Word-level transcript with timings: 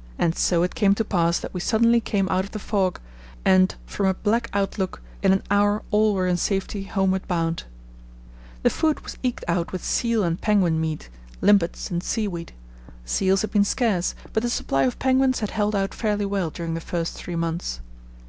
'"And 0.18 0.36
so 0.36 0.64
it 0.64 0.74
came 0.74 0.96
to 0.96 1.04
pass 1.04 1.38
that 1.38 1.54
we 1.54 1.60
suddenly 1.60 2.00
came 2.00 2.28
out 2.30 2.42
of 2.44 2.50
the 2.50 2.58
fog, 2.58 2.98
and, 3.44 3.76
from 3.86 4.06
a 4.06 4.14
black 4.14 4.50
outlook, 4.52 5.00
in 5.22 5.30
an 5.32 5.44
hour 5.52 5.84
all 5.92 6.14
were 6.14 6.26
in 6.26 6.36
safety 6.36 6.82
homeward 6.82 7.28
bound. 7.28 7.62
The 8.64 8.70
food 8.70 8.98
was 9.02 9.16
eked 9.22 9.44
out 9.46 9.70
with 9.70 9.84
seal 9.84 10.24
and 10.24 10.40
penguin 10.40 10.80
meat, 10.80 11.08
limpets, 11.40 11.92
and 11.92 12.02
seaweed. 12.02 12.52
Seals 13.04 13.42
had 13.42 13.52
been 13.52 13.62
scarce, 13.62 14.16
but 14.32 14.42
the 14.42 14.50
supply 14.50 14.82
of 14.82 14.98
penguins 14.98 15.38
had 15.38 15.50
held 15.50 15.76
out 15.76 15.94
fairly 15.94 16.26
well 16.26 16.50
during 16.50 16.74
the 16.74 16.80
first 16.80 17.14
three 17.14 17.36
months. 17.36 17.78